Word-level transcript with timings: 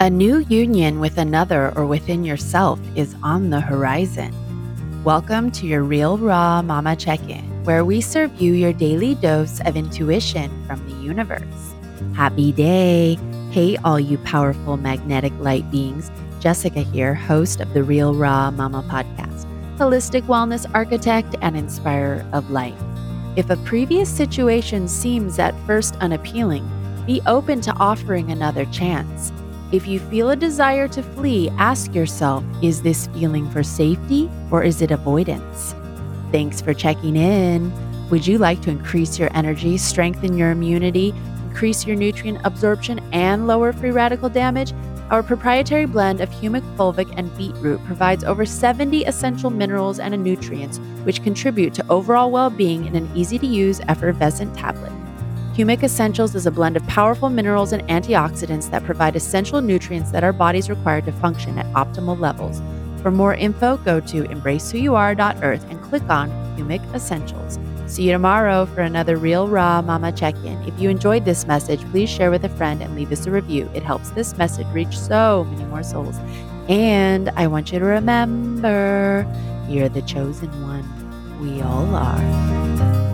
A 0.00 0.08
new 0.08 0.38
union 0.38 1.00
with 1.00 1.18
another 1.18 1.72
or 1.74 1.84
within 1.84 2.22
yourself 2.22 2.78
is 2.94 3.16
on 3.24 3.50
the 3.50 3.60
horizon. 3.60 4.32
Welcome 5.02 5.50
to 5.50 5.66
your 5.66 5.82
Real 5.82 6.16
Raw 6.16 6.62
Momma 6.62 6.94
Check 6.94 7.18
In, 7.28 7.42
where 7.64 7.84
we 7.84 8.00
serve 8.00 8.40
you 8.40 8.52
your 8.52 8.72
daily 8.72 9.16
dose 9.16 9.60
of 9.62 9.76
intuition 9.76 10.52
from 10.68 10.88
the 10.88 10.94
universe. 11.04 11.74
Happy 12.14 12.52
day! 12.52 13.18
Hey, 13.50 13.76
all 13.78 13.98
you 13.98 14.18
powerful 14.18 14.76
magnetic 14.76 15.32
light 15.40 15.68
beings. 15.68 16.12
Jessica 16.38 16.82
here, 16.82 17.14
host 17.14 17.60
of 17.60 17.74
the 17.74 17.82
Real 17.82 18.14
Raw 18.14 18.52
Momma 18.52 18.84
podcast, 18.84 19.46
holistic 19.78 20.22
wellness 20.26 20.64
architect 20.74 21.34
and 21.42 21.56
inspirer 21.56 22.24
of 22.32 22.52
life. 22.52 22.80
If 23.34 23.50
a 23.50 23.56
previous 23.56 24.08
situation 24.08 24.86
seems 24.86 25.40
at 25.40 25.58
first 25.66 25.96
unappealing, 25.96 26.70
be 27.04 27.20
open 27.26 27.60
to 27.62 27.72
offering 27.78 28.30
another 28.30 28.64
chance. 28.66 29.32
If 29.70 29.86
you 29.86 30.00
feel 30.00 30.30
a 30.30 30.36
desire 30.36 30.88
to 30.88 31.02
flee, 31.02 31.50
ask 31.58 31.94
yourself 31.94 32.42
is 32.62 32.80
this 32.80 33.06
feeling 33.08 33.50
for 33.50 33.62
safety 33.62 34.30
or 34.50 34.62
is 34.62 34.80
it 34.80 34.90
avoidance? 34.90 35.74
Thanks 36.32 36.62
for 36.62 36.72
checking 36.72 37.16
in. 37.16 37.70
Would 38.08 38.26
you 38.26 38.38
like 38.38 38.62
to 38.62 38.70
increase 38.70 39.18
your 39.18 39.28
energy, 39.34 39.76
strengthen 39.76 40.38
your 40.38 40.52
immunity, 40.52 41.12
increase 41.48 41.86
your 41.86 41.96
nutrient 41.96 42.38
absorption, 42.44 42.98
and 43.12 43.46
lower 43.46 43.74
free 43.74 43.90
radical 43.90 44.30
damage? 44.30 44.72
Our 45.10 45.22
proprietary 45.22 45.84
blend 45.84 46.22
of 46.22 46.30
humic, 46.30 46.62
fulvic, 46.76 47.12
and 47.18 47.34
beetroot 47.36 47.84
provides 47.84 48.24
over 48.24 48.46
70 48.46 49.04
essential 49.04 49.50
minerals 49.50 49.98
and 49.98 50.16
nutrients 50.24 50.78
which 51.04 51.22
contribute 51.22 51.74
to 51.74 51.84
overall 51.90 52.30
well 52.30 52.48
being 52.48 52.86
in 52.86 52.96
an 52.96 53.10
easy 53.14 53.38
to 53.38 53.46
use 53.46 53.80
effervescent 53.88 54.56
tablet. 54.56 54.77
Humic 55.58 55.82
Essentials 55.82 56.36
is 56.36 56.46
a 56.46 56.52
blend 56.52 56.76
of 56.76 56.86
powerful 56.86 57.28
minerals 57.28 57.72
and 57.72 57.82
antioxidants 57.88 58.70
that 58.70 58.84
provide 58.84 59.16
essential 59.16 59.60
nutrients 59.60 60.12
that 60.12 60.22
our 60.22 60.32
bodies 60.32 60.70
require 60.70 61.00
to 61.00 61.10
function 61.10 61.58
at 61.58 61.66
optimal 61.74 62.16
levels. 62.16 62.62
For 63.02 63.10
more 63.10 63.34
info, 63.34 63.76
go 63.78 63.98
to 63.98 64.22
embracewhoyouare.earth 64.22 65.68
and 65.68 65.82
click 65.82 66.08
on 66.08 66.30
Humic 66.56 66.94
Essentials. 66.94 67.58
See 67.92 68.04
you 68.04 68.12
tomorrow 68.12 68.66
for 68.66 68.82
another 68.82 69.16
Real 69.16 69.48
Raw 69.48 69.82
Momma 69.82 70.12
check 70.12 70.36
in. 70.44 70.62
If 70.62 70.78
you 70.78 70.90
enjoyed 70.90 71.24
this 71.24 71.44
message, 71.44 71.80
please 71.90 72.08
share 72.08 72.30
with 72.30 72.44
a 72.44 72.50
friend 72.50 72.80
and 72.80 72.94
leave 72.94 73.10
us 73.10 73.26
a 73.26 73.32
review. 73.32 73.68
It 73.74 73.82
helps 73.82 74.10
this 74.10 74.38
message 74.38 74.68
reach 74.68 74.96
so 74.96 75.44
many 75.50 75.64
more 75.64 75.82
souls. 75.82 76.18
And 76.68 77.30
I 77.30 77.48
want 77.48 77.72
you 77.72 77.80
to 77.80 77.84
remember 77.84 79.26
you're 79.68 79.88
the 79.88 80.02
chosen 80.02 80.52
one. 80.62 80.84
We 81.40 81.62
all 81.62 81.96
are. 81.96 83.07